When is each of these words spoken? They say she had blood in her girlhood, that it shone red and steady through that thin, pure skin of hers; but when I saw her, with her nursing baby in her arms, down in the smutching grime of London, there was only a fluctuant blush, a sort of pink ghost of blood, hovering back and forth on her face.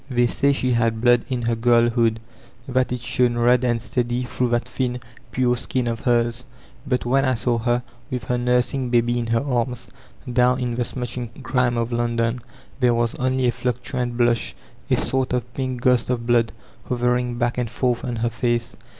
They 0.09 0.25
say 0.25 0.51
she 0.51 0.71
had 0.71 0.99
blood 0.99 1.25
in 1.29 1.43
her 1.43 1.53
girlhood, 1.53 2.19
that 2.67 2.91
it 2.91 3.01
shone 3.01 3.37
red 3.37 3.63
and 3.63 3.79
steady 3.79 4.23
through 4.23 4.49
that 4.49 4.67
thin, 4.67 4.99
pure 5.31 5.55
skin 5.55 5.85
of 5.85 5.99
hers; 5.99 6.43
but 6.87 7.05
when 7.05 7.23
I 7.23 7.35
saw 7.35 7.59
her, 7.59 7.83
with 8.09 8.23
her 8.23 8.39
nursing 8.39 8.89
baby 8.89 9.19
in 9.19 9.27
her 9.27 9.43
arms, 9.43 9.91
down 10.33 10.59
in 10.59 10.73
the 10.73 10.85
smutching 10.85 11.43
grime 11.43 11.77
of 11.77 11.91
London, 11.91 12.41
there 12.79 12.95
was 12.95 13.13
only 13.13 13.45
a 13.47 13.51
fluctuant 13.51 14.17
blush, 14.17 14.55
a 14.89 14.97
sort 14.97 15.33
of 15.33 15.53
pink 15.53 15.81
ghost 15.81 16.09
of 16.09 16.25
blood, 16.25 16.51
hovering 16.85 17.37
back 17.37 17.59
and 17.59 17.69
forth 17.69 18.03
on 18.03 18.15
her 18.15 18.31
face. 18.31 18.75